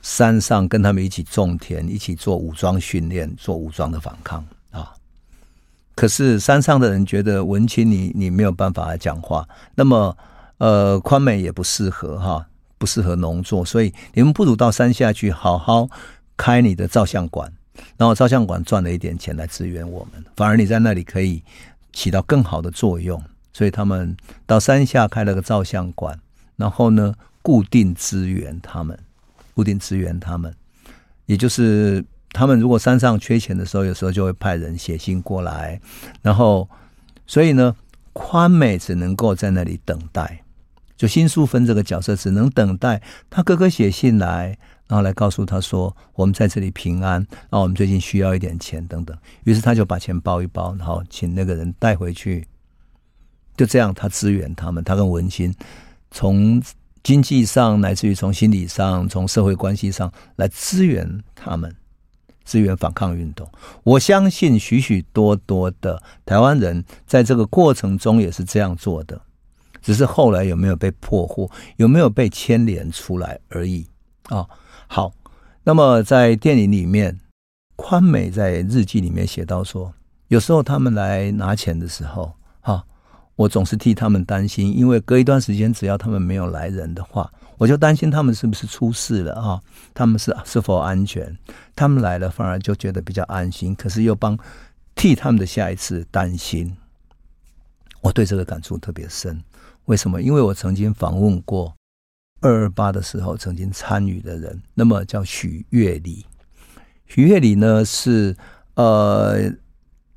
[0.00, 4.94] 山上跟他们一起种田，一起做武装训练，做武装的反抗啊。
[5.94, 10.16] 可是山上的人觉得文清你你没有办法讲话，那么
[10.58, 12.46] 呃宽美也不适合哈。
[12.78, 15.88] 不适合农作，所以你们不如到山下去好好
[16.36, 17.52] 开你的照相馆，
[17.96, 21.42] 然后照相馆赚了一点钱来支援我们，反而你在那里可以
[21.92, 23.22] 起到更好的作用。
[23.52, 26.20] 所以他们到山下开了个照相馆，
[26.56, 28.98] 然后呢，固定支援他们，
[29.54, 30.54] 固定支援他们，
[31.24, 35.80] 也就是他们如果山上缺钱的时候，有时候就会派人写信过来，
[36.20, 36.68] 然后
[37.26, 37.74] 所以呢，
[38.12, 40.42] 宽美只能够在那里等待。
[40.96, 44.56] 就辛淑芬这个角色只能等待他哥哥写信来，
[44.88, 52.46] 然后来告诉他说：“我们在这里平安，然后我们最近需要一点钱等等。”于是他就把钱包一包，然后请那个人带回去。
[53.56, 55.54] 就这样，他支援他们，他跟文清
[56.10, 56.62] 从
[57.02, 61.74] 经济上，乃至于从心理上，从社会关系上来支援他们，
[62.44, 63.50] 支援反抗运动。
[63.82, 69.20] 我相信许许多多的台湾人在这个过程中也是这样做的。
[69.86, 73.86] 只是后来有没有被破获，有没有被牵连出来而已
[74.24, 74.44] 啊。
[74.88, 75.12] 好，
[75.62, 77.20] 那么在电影里面，
[77.76, 79.94] 宽美在日记里面写到说，
[80.26, 82.84] 有时候他们来拿钱的时候，哈，
[83.36, 89.62] 我总是替他们担心，因为隔一段时间，只要他们没有来人的话，我就担心他们是不是出事了啊？
[89.94, 91.38] 他们是是否安全？
[91.76, 94.36] 他们来了，反而就觉得比较安心，可是又帮
[94.96, 96.76] 替他们的下一次担心。
[98.00, 99.40] 我对这个感触特别深。
[99.86, 100.20] 为什么？
[100.20, 101.74] 因为我曾经访问过
[102.40, 106.26] 二二八的时候曾经参与的人，那么叫许月里。
[107.06, 108.36] 许月里呢是
[108.74, 109.50] 呃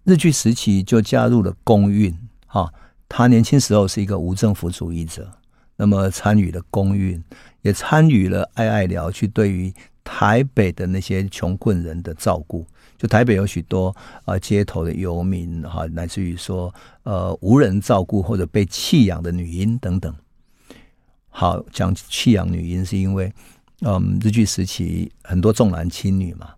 [0.03, 2.73] 日据时期就加入了公运，哈，
[3.07, 5.31] 他年轻时候是一个无政府主义者，
[5.75, 7.23] 那么参与了公运，
[7.61, 9.71] 也参与了爱爱寮去对于
[10.03, 12.65] 台北的那些穷困人的照顾。
[12.99, 16.71] 就台北有许多啊、街头的游民哈，乃至于说
[17.03, 20.13] 呃无人照顾或者被弃养的女婴等等。
[21.29, 23.33] 好，讲弃养女婴是因为
[23.81, 26.49] 嗯，日据时期很多重男轻女嘛，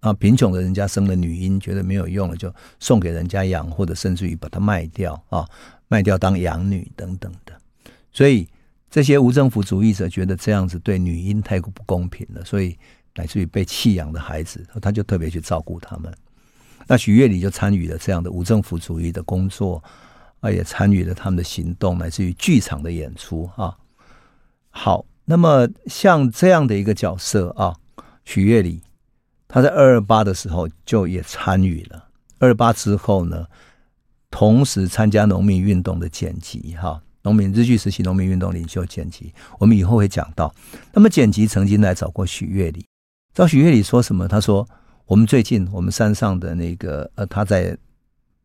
[0.00, 5.48] 啊，贫穷的人家生了女婴，觉得没有用了，就送给人家养，或者甚至于把它卖掉啊，
[5.88, 7.58] 卖掉当养女等等的。
[8.12, 8.46] 所以
[8.90, 12.76] 这些无政府主义者觉得这样子对女婴太过不公平了，所以
[13.16, 16.12] 乃至于被弃养的孩子，他就特别去照顾他们。
[16.86, 19.82] 那许月里就参与了这样的无政府主义的工作，
[20.40, 23.76] 啊，也参与了他们的行动，乃至于剧场的演出啊。
[24.70, 25.04] 好。
[25.26, 27.72] 那么像这样的一个角色啊，
[28.24, 28.82] 许月里，
[29.46, 32.08] 他在二二八的时候就也参与了。
[32.40, 33.46] 二二八之后呢，
[34.28, 40.52] 同时参加农民运动的剪辑哈，农民日据时期农民运动领袖剪辑，我们以后会讲到。
[40.92, 42.84] 那么剪辑曾经来找过许月里，
[43.32, 44.26] 找许月里说什么？
[44.26, 44.68] 他说
[45.06, 47.76] ：“我们最近我们山上的那个呃，他在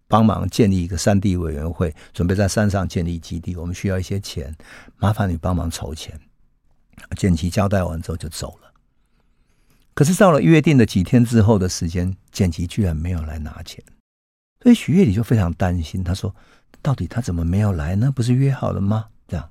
[0.07, 4.55] 帮忙建立一个山地委员会，准备在山上建立基地，我们需要一些钱，
[4.97, 6.19] 麻烦你帮忙筹钱。”
[7.17, 8.71] 剪辑交代完之后就走了，
[9.93, 13.83] 可是到了约定的几天之后的时间，剪辑居然没有来拿钱，
[14.61, 16.03] 所以许月里就非常担心。
[16.03, 16.33] 他说
[16.81, 18.11] ：“到底他怎么没有来呢？
[18.15, 19.49] 不是约好了吗？”这样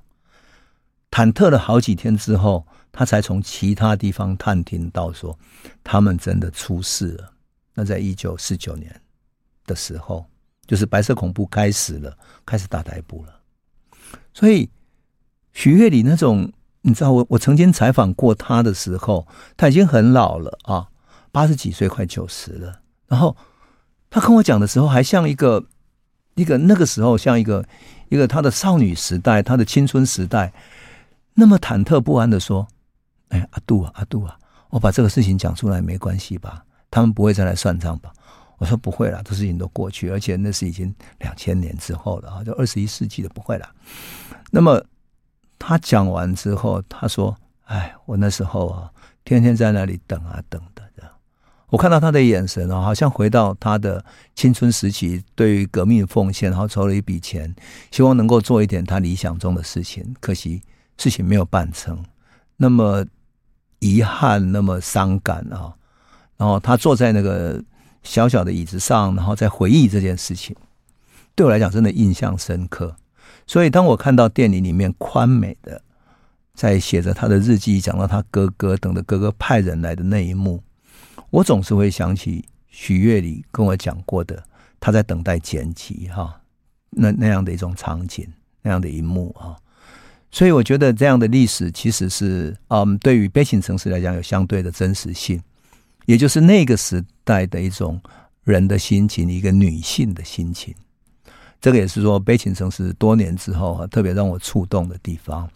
[1.11, 5.37] 忐忑了好几天之后，他才从其他地方探听到说，
[5.83, 7.33] 他们真的出事了。
[7.73, 9.01] 那在一九四九年
[9.65, 10.25] 的时候，
[10.65, 13.41] 就是白色恐怖开始了，开始大逮捕了。
[14.33, 14.69] 所以
[15.51, 16.49] 许月里那种。
[16.87, 19.27] 你知道我我曾经采访过他的时候，
[19.57, 20.87] 他已经很老了啊，
[21.31, 22.79] 八十几岁，快九十了。
[23.07, 23.35] 然后
[24.11, 25.65] 他跟我讲的时候，还像一个
[26.35, 27.67] 一个那个时候像一个
[28.09, 30.53] 一个他的少女时代，他的青春时代，
[31.33, 32.67] 那么忐忑不安的说
[33.29, 34.37] ：“哎，阿杜啊，阿杜啊，
[34.69, 36.65] 我把这个事情讲出来没关系吧？
[36.89, 38.11] 他们不会再来算账吧？”
[38.57, 43.69] 我说：“不会了，这事情都过去，而且那是已经两千年之后了啊，就二十一世纪的不会了。”
[44.51, 44.83] 那么。
[45.57, 47.35] 他讲完之后，他说
[47.65, 48.91] ：“哎，我那时候啊，
[49.23, 50.83] 天天在那里等啊等的。
[51.69, 54.03] 我看到他的眼神啊，好像回到他的
[54.35, 57.53] 青春时期，对于革命奉献，然后筹了一笔钱，
[57.89, 60.15] 希望能够做一点他理想中的事情。
[60.19, 60.61] 可惜
[60.97, 62.03] 事情没有办成，
[62.57, 63.03] 那么
[63.79, 65.73] 遗憾，那么伤感啊。
[66.37, 67.63] 然后他坐在那个
[68.03, 70.55] 小小的椅子上，然后在回忆这件事情，
[71.33, 72.95] 对我来讲，真的印象深刻。”
[73.47, 75.79] 所以，当我看到电影里面宽美的
[76.55, 80.63] 在写着他的日记，讲到他哥哥等着哥哥派人来的那一幕，
[81.29, 84.43] 我总是会想起许月里跟我讲过的
[84.79, 86.41] 他在等待剪辑哈，
[86.89, 88.27] 那那样的一种场景，
[88.63, 89.55] 那样的一幕啊。
[90.35, 95.41] 所以，我觉得这样的历史其实是嗯，对于悲情城市来讲有相对的真实性，
[96.07, 98.01] 也就是那个时代的一种
[98.43, 100.75] 人的心情，一个女性的心情。
[101.61, 105.49] 这个也是说《悲情城市》多年之后啊，特别让我触动的地方。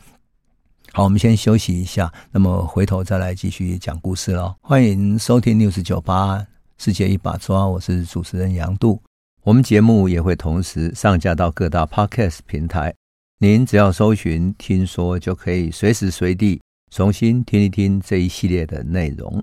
[0.93, 4.55] 好，我们先休息一下，那么回头再来继续讲故事喽。
[4.61, 9.01] 欢迎收听 News 九八世界一把抓，我是主持人杨度。
[9.43, 12.95] 我们节目也会同时上架到各大 Podcast 平台，
[13.41, 16.59] 您只要搜寻“听说”，就可以随时随地
[16.91, 19.41] 重新听一听这一系列的内容。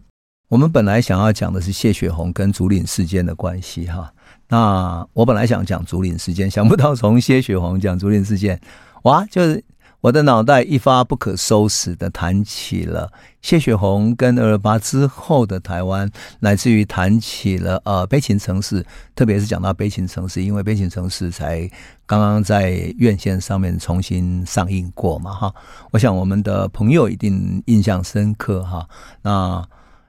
[0.49, 4.13] 我们本来想要讲的是谢雪红跟竹林事件的关系，哈。
[4.49, 8.61] 那我本来想讲竹林事件，想不到从谢雪红讲竹林事件，
[9.05, 9.65] 哇，就是
[10.01, 21.69] 我的脑袋一发不可收拾的谈起了谢雪红跟二二八之后的台湾，乃至于谈起了呃悲情城市，特别是讲到悲情城市，因为悲情城市才
[22.07, 25.55] 刚刚在院线上面重新上映过嘛，哈，
[25.93, 28.89] 我想我们的朋友一定印象深刻哈，
[29.23, 29.67] 那。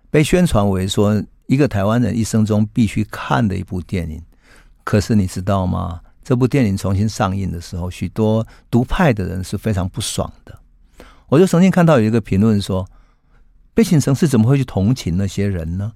[0.10, 4.24] 被宣传为说一个台湾人一生中必须看的一部电影，
[4.86, 6.00] 可是你知道吗？
[6.28, 10.60] 这部电影重新上映的时候，许多独派的人是非常不爽的。
[11.30, 12.86] 我就曾经看到有一个评论说
[13.74, 15.94] ：“悲情城市怎么会去同情那些人呢？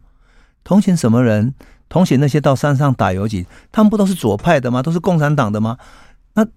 [0.64, 1.54] 同情什么人？
[1.90, 4.82] 同情那些到山上打游击，他们不都是左派的吗？
[4.82, 5.78] 都是共产党的吗？
[6.36, 6.48] 那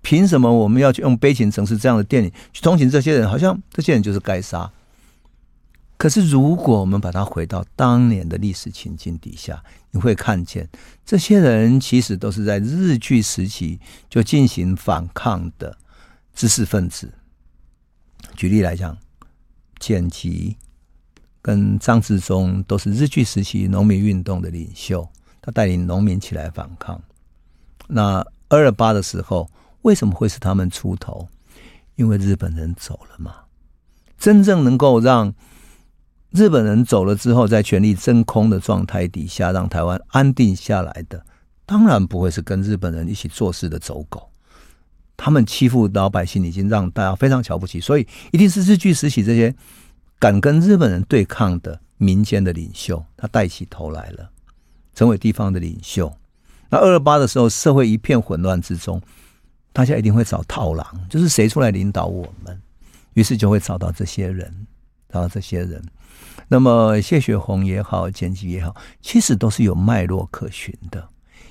[0.00, 3.28] 凭什么我们要去用悲情城市这样的电影去同情这些人？
[3.28, 4.72] 好像这些人就是该杀。”
[5.98, 10.68] 可是，如果我们把它回到当年的历史情境底下，你会看见
[11.04, 15.76] 这些人其实都是在日据时期就进行反抗的
[16.32, 17.12] 知识分子。
[18.36, 18.96] 举例来讲，
[19.80, 20.56] 剪辑
[21.42, 25.08] 跟张治中都是日据时期农民运动的领袖，
[25.42, 27.02] 他带领农民起来反抗。
[27.88, 29.50] 那二二八的时候，
[29.82, 31.28] 为什么会是他们出头？
[31.96, 33.34] 因为日本人走了嘛。
[34.16, 35.34] 真正能够让
[36.30, 41.24] 日本人走了之后，在权力真空的状态底下，让台湾安定下来的，
[41.64, 44.28] 当然不会是跟日本人一起做事的走狗。
[45.16, 49.54] 他们欺负老百姓，已经让大家非常瞧不起，所以一定是日据时期这些
[50.18, 54.30] 敢跟日本人对抗的民间的领袖，他带起头来了，
[54.94, 56.14] 成为地方的领袖。
[56.68, 59.00] 那二二八的时候，社会一片混乱之中，
[59.72, 62.60] 大家一定会找套狼，就是谁出来领导我们，
[63.14, 64.66] 于是就会找到这些人，
[65.10, 65.82] 找到这些人。
[66.50, 71.06] 那么谢雪红也好，简吉也好，其实都是有脉络可循的，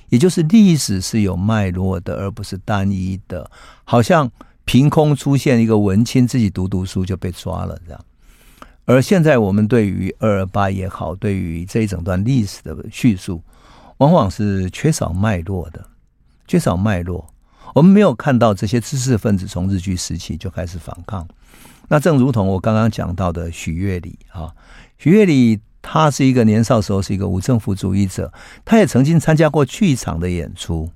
[0.08, 3.48] 也就是历史是有脉络的，而不是单一的。
[3.84, 4.28] 好像
[4.64, 8.04] 凭空出现一个文青自己读读书就被抓了这样。
[8.86, 13.40] 而现在我们对于二二八也好，对于这一整段历史的叙述，
[13.98, 15.86] 往往是缺少脉络的，
[16.48, 17.32] 缺少脉络。
[17.74, 21.28] 我们没有看到这些知识分子从日据时期就开始反抗。
[21.86, 24.52] 那正如同我刚刚讲到的许月里啊。
[24.98, 28.32] 许月里，他是一个年少时候是一个无政府主义者，
[28.64, 30.90] 他也曾经参加过剧场的演出，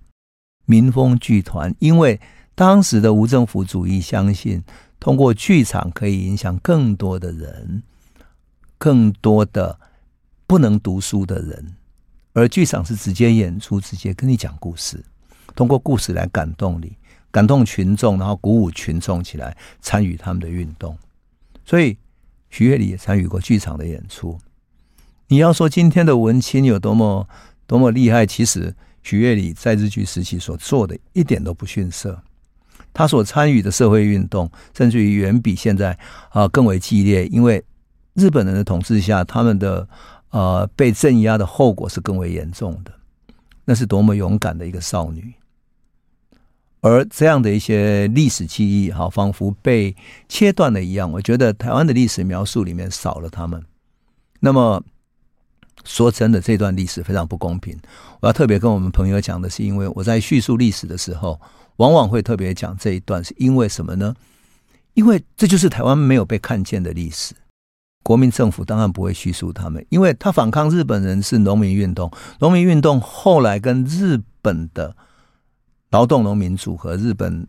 [0.67, 1.73] 民风剧团。
[1.79, 2.21] 因为
[2.57, 4.61] 当时的无政府主义相信，
[4.99, 7.85] 通过剧场可以影响更多的人，
[8.77, 9.79] 更多的
[10.49, 11.77] 不能读书的人，
[12.33, 15.01] 而剧场是直接演出，直接跟你讲故事，
[15.55, 16.97] 通过故事来感动你，
[17.31, 20.99] 感动群众，然后鼓舞群众起来参与他们的运动，
[21.65, 21.97] 所以。
[22.53, 24.39] 许月里也参与过剧场的演出。
[25.29, 27.27] 你要说今天的文青有多么
[27.67, 28.73] 多么厉害，其实
[29.03, 32.23] 许月里在日据时期所做的一点都不逊色。
[32.93, 35.99] 他所参与的社会运动，甚至于远比现在
[36.29, 37.27] 啊更为激烈。
[37.29, 37.65] 因为
[38.13, 39.89] 日本人的统治下，他们的
[40.29, 42.93] 呃被镇压的后果是更为严重的。
[43.65, 45.33] 那是多么勇敢的一个少女。
[46.83, 49.95] 而这样的一些历史记忆，哈，仿佛被
[50.29, 51.11] 切断了一样。
[51.13, 53.65] 我觉得台湾的历史描述里面少了他们。
[54.41, 54.83] 那么
[55.85, 57.79] 说真的，这段历史非常不公平。
[58.21, 61.41] 我要特别跟我们朋友讲的是，因为我在叙述历史的时候，
[61.77, 64.17] 往往会特别讲这一段，是因为什么呢？
[64.95, 67.33] 因为这就是台湾没有被看见的历史。
[68.03, 72.11] 国民政府当然不会叙述他们，因为他反抗日本人是农民运动，
[72.41, 74.97] 农民运动后来跟日本的。
[75.93, 77.47] 劳动农民组合、日本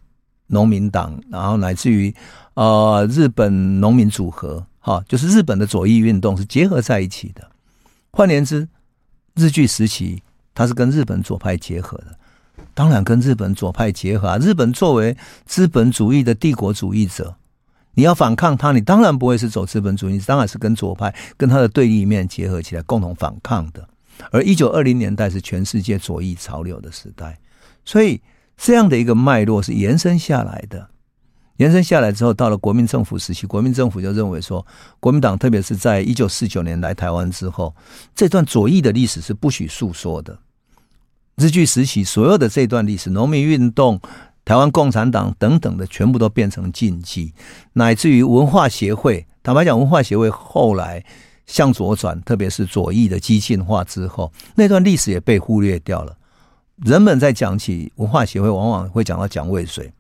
[0.48, 2.14] 农民党，然后乃至于
[2.56, 7.50] 呃日本农民组合，哈，就是日本的左翼运动是结合在一起的。
[8.12, 8.68] 换言之，
[9.34, 10.22] 日据时期
[10.54, 12.18] 它是跟日本左派结合的，
[12.74, 14.38] 当然跟日本左派结合啊。
[14.38, 15.16] 日本作为
[15.46, 17.34] 资本主义的帝国主义者，
[17.94, 23.88] 你要反抗他，你当然不会是走资本主义，当然是跟左派跟他的对立面结合起来共同反抗的。
[24.32, 27.40] 而一九二零年代是全世界左翼潮流的时代，
[27.86, 28.22] 所以。
[28.58, 30.90] 这样的一个脉络是延伸下来的，
[31.58, 34.66] 延伸下来之后，到了国民政府时期，国民政府就认为说，
[35.00, 37.76] 国民党特别是在一九四九年来台湾之后，
[38.16, 40.38] 这段左翼的历史是不许诉说的。
[41.36, 44.00] 日据时期所有的这段历史，农民运动、
[44.46, 47.34] 台湾共产党等等的，全部都变成禁忌，
[47.74, 51.04] 乃至于文化协会，坦白讲，文化协会后来
[51.48, 56.16] 向左转，特别是左翼的激进化之后，那段历史也被忽略掉了。
[56.86, 59.92] 人们在讲起文化协会，往往会讲到蒋渭水，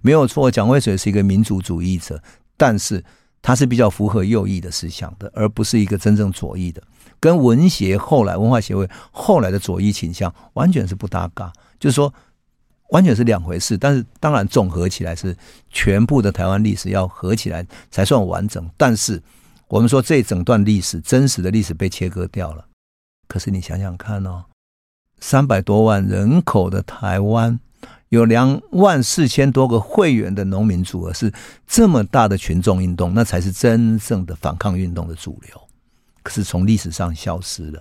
[0.00, 0.50] 没有错。
[0.50, 2.20] 蒋渭水是一个民族主义者，
[2.56, 3.02] 但是
[3.40, 6.82] 他是比较符合右翼的思想的，而不是一个真正左翼的。
[7.20, 12.12] 跟文协后来文化协会后来的左翼倾向完全是不搭嘎，就是说
[12.90, 13.78] 完全是两回事。
[13.78, 15.36] 但是当然总合起来是
[15.70, 18.68] 全部的台湾历史要合起来才算完整。
[18.76, 19.22] 但是
[19.68, 22.66] 我们说这整段历史真实的历史被切割掉了，
[23.28, 24.44] 可是你想想看哦。
[25.22, 27.60] 三百多万人口的台湾，
[28.08, 31.32] 有两万四千多个会员的农民组合，是
[31.64, 35.56] 这么大的群众运动，那才是真正的反抗运动的主流。
[36.24, 37.80] 可是从历史上消失了，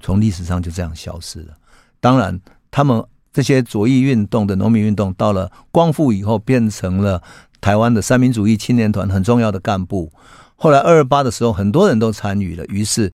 [0.00, 1.52] 从历史上就这样消失了。
[1.98, 2.40] 当然，
[2.70, 7.20] 他们这些左翼运动的农民运动，到了光复以后，变成了
[7.60, 10.12] 台湾的三民主义青年团很重要的干部。
[10.54, 13.10] 后来二二八的时候，很多人都参与了，于是。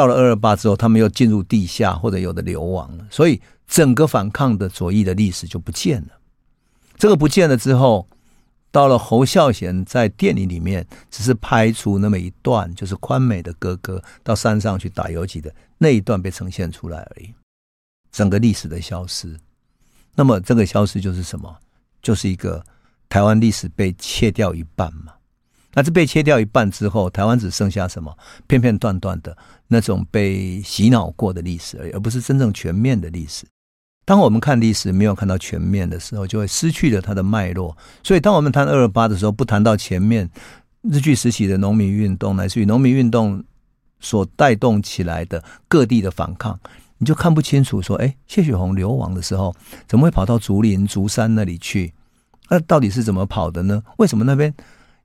[0.00, 6.08] 到了二二八之后，他们又进入地下，或者有的流亡了，所以整个反抗的左翼的历史就不见了。
[6.96, 8.08] 这个不见了之后，
[8.70, 17.34] 到了侯孝贤在电影里面只是拍出那么一段，就是宽美的哥哥到山上去打游击的那一段被呈现出来而已。
[18.10, 19.38] 整个历史的消失，
[20.14, 21.54] 那么这个消失就是什么？
[22.00, 22.64] 就是一个
[23.10, 25.12] 台湾历史被切掉一半嘛。
[25.72, 28.16] 那这被切掉一半之后，台湾只剩下什么？
[28.46, 29.36] 片片段段的
[29.68, 33.46] 那种被洗脑过的历史而已，而不是真正全面的历史。
[34.04, 37.76] 当我们看历史没有看到全面的时候，就会失去了它的脉络。
[38.02, 40.28] 所以，当我们谈二二八的时候，不谈到前面
[40.82, 43.44] 日据时期的农民运动，乃至于农民运动
[44.00, 46.58] 所带动起来的各地的反抗，
[46.98, 47.80] 你就看不清楚。
[47.80, 49.54] 说，哎，谢雪红流亡的时候，
[49.86, 51.92] 怎么会跑到竹林竹山那里去？
[52.48, 53.80] 那到底是怎么跑的呢？
[53.98, 54.52] 为什么那边？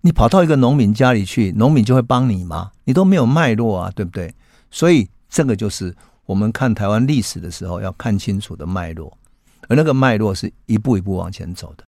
[0.06, 2.72] 你跑到一个农民家里去，农民就会帮你吗？
[2.84, 4.32] 你都没有脉络啊，对不对？
[4.70, 5.96] 所以这个就是
[6.28, 9.12] 我们看台湾历史的时候要看清楚的脉络，
[9.68, 11.84] 而那个脉络是一步一步往前走的。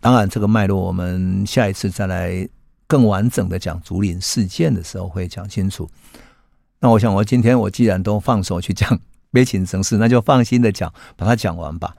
[0.00, 2.48] 当然，这个脉络我们下一次再来
[2.86, 5.90] 更完整的讲竹林事件的时候会讲清楚。
[6.78, 8.96] 那我想，我今天我既然都放手去讲
[9.32, 11.96] 悲情城市，那就放心的讲，把它讲完吧。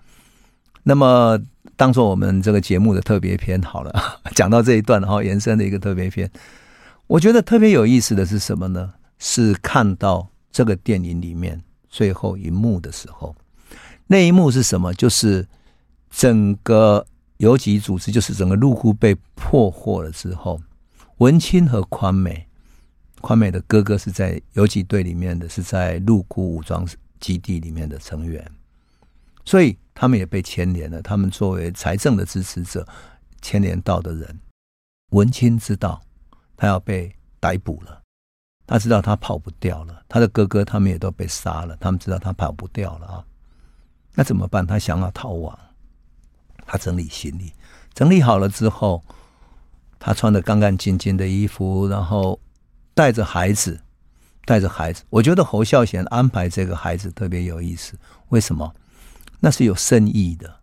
[0.83, 1.39] 那么，
[1.75, 3.93] 当做我们这个节目的特别篇好了，
[4.33, 6.29] 讲到这一段，然后延伸的一个特别篇。
[7.05, 8.93] 我觉得特别有意思的是什么呢？
[9.19, 13.35] 是看到这个电影里面最后一幕的时候，
[14.07, 14.91] 那一幕是什么？
[14.95, 15.47] 就是
[16.09, 17.05] 整个
[17.37, 20.59] 游击组织，就是整个陆库被破获了之后，
[21.17, 22.47] 文清和宽美，
[23.21, 26.87] 宽美的哥哥是在游击队里面的，是在陆库武装
[27.19, 28.43] 基地里面的成员，
[29.45, 29.77] 所以。
[29.93, 31.01] 他们也被牵连了。
[31.01, 32.87] 他们作为财政的支持者，
[33.41, 34.39] 牵连到的人，
[35.11, 36.01] 文清知道
[36.55, 38.01] 他要被逮捕了，
[38.65, 40.03] 他知道他跑不掉了。
[40.07, 43.25] 他的哥哥他们也都被杀了，他们知道他跑不掉了啊。
[44.13, 44.65] 那怎么办？
[44.65, 45.57] 他想要逃亡。
[46.65, 47.51] 他整理行李，
[47.93, 49.03] 整理好了之后，
[49.99, 52.39] 他穿的干干净净的衣服，然后
[52.93, 53.81] 带着孩子，
[54.45, 55.03] 带着孩子。
[55.09, 57.97] 我觉得侯孝贤安排这个孩子特别有意思，
[58.29, 58.73] 为什么？
[59.41, 60.55] 那是有深意的。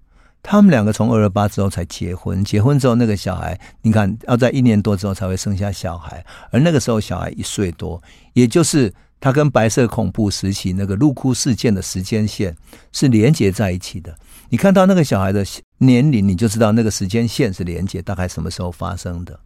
[0.42, 8.02] 他们两个从二二八之后才结婚，结婚之后那个小孩，你看要在一年多之后才会生下小孩，而那个时候小孩一岁多，
[8.32, 12.56] 也就是他跟白色恐怖时期那个陆库事件的时间线
[12.92, 14.16] 是连接在一起的。
[14.48, 15.44] 你看到那个小孩的
[15.78, 19.38] 年龄，你就知道那个时间线是连接，大概什么时候发生的，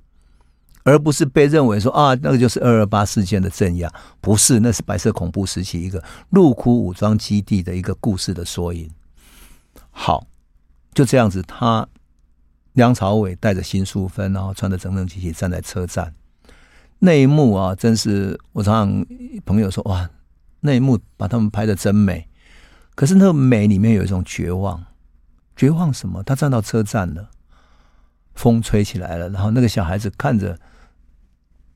[0.85, 8.89] 而不是被认为说啊，那个就是二二八事件的镇压，不是，那是白色恐怖时期一个陆库武装基地的一个故事的缩影。
[9.93, 10.27] 好，
[10.93, 11.87] 就这样子，他
[12.73, 16.15] 梁朝伟带着辛淑芬，然后穿的整整齐齐站在车站
[16.99, 19.07] 那一幕啊，真是我常常
[19.45, 20.09] 朋友说哇，
[20.61, 22.29] 那一幕把他们拍的真美。
[22.95, 24.85] 可是那个美里面有一种绝望，
[25.57, 26.23] 绝望什么？
[26.23, 27.31] 他站到车站了，
[28.35, 30.59] 风吹起来了，然后那个小孩子看着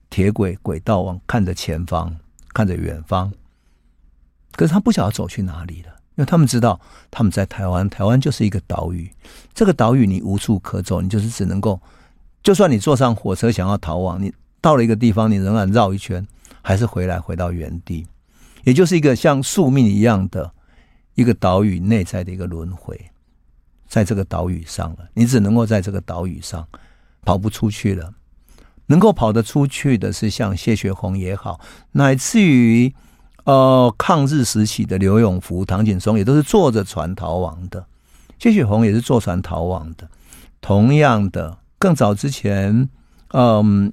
[0.09, 2.17] 铁轨轨道往看着前方，
[2.53, 3.33] 看着远方，
[4.53, 5.95] 可是他不晓得走去哪里了。
[6.17, 9.11] 因为他们知道他们在台湾，台湾就是一个岛屿。
[9.55, 11.79] 这个岛屿你无处可走，你就是只能够，
[12.43, 16.27] 就算你坐上火车想要逃亡，你到了一个地方，你仍然绕一圈，
[16.62, 18.07] 还是回来回到原地，
[18.64, 20.51] 也就是一个像宿命一样的
[21.14, 22.99] 一个岛屿内在的一个轮回，
[23.87, 26.67] 在这个岛屿上了，你只能够在这个岛屿上
[27.23, 28.12] 跑不出去了。
[28.87, 31.61] 能够跑得出去的是像谢雪红也好，
[31.93, 32.95] 乃至于。
[33.47, 37.86] 呃，抗日时期的刘永福、唐景崧也都是坐着船逃亡的，
[38.40, 40.09] 谢雪红也是坐船逃亡的。
[40.61, 42.88] 同样的，更早之前，
[43.28, 43.92] 嗯，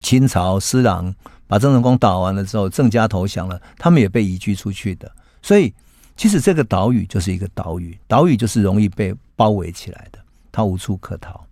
[0.00, 1.14] 清朝施琅
[1.46, 5.10] 把郑成功打完了之后，郑家投降了，他们也被移居出去的。
[5.40, 5.72] 所以，
[6.14, 10.18] 其实这个岛屿就是一个岛屿，岛屿就是容易被包围起来的，
[10.52, 11.42] 它无处可逃。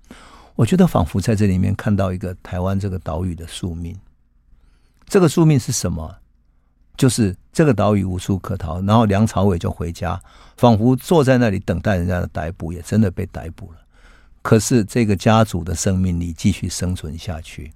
[0.55, 3.97] 我觉得仿佛在这里面看到一个台湾这个岛屿的宿命。
[5.07, 6.15] 这个宿命是什么？
[6.99, 10.21] 就是这个岛屿无处可逃，然后梁朝伟就回家，
[10.57, 13.79] 仿佛坐在那里等待人家的逮捕，也真的被逮捕了。
[14.43, 17.73] 可是这个家族的生命力继续生存下去。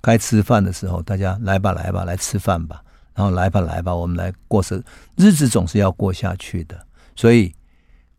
[0.00, 2.80] 该吃饭的时候，大家来吧来吧来吃饭吧，
[3.14, 4.80] 然后来吧来吧，我们来过生
[5.16, 6.80] 日子，总是要过下去的。
[7.16, 7.52] 所以，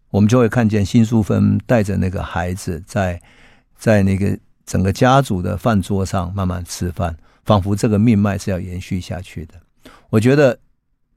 [0.09, 3.21] 我们就会看见辛淑芬带着那个孩子在
[3.78, 7.15] 在那个整个家族的饭桌上慢慢吃饭，
[7.45, 9.53] 仿佛这个命脉是要延续下去的。
[10.10, 10.55] 我觉得《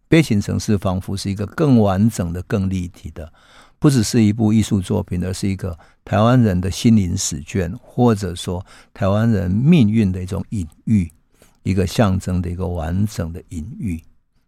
[0.09, 3.33] 悲情城市》仿佛是一个更完整的、更立体的，
[3.79, 11.11] 不只是一部艺术作品，而是一个台湾人的心灵史卷，或者说台湾人命运的一种隐喻，
[11.63, 14.03] 一个象征的一个完整的隐喻。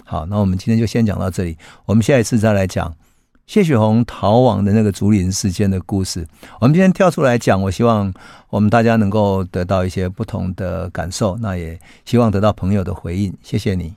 [0.05, 2.95] 好，那我们今天就先讲到这里，我们下一次再来讲
[3.47, 6.27] 谢雪红逃亡的那个竹林事件的故事。
[6.61, 8.13] 我们今天跳出来讲，我希望
[8.51, 13.33] 我们大家能够得到一些不同的感受，那也希望得到朋友的回应。
[13.43, 13.91] 谢谢你。